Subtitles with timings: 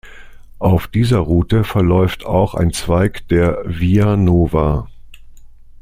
[0.57, 4.87] Auf dieser Route verläuft auch ein Zweig der "Via Nova".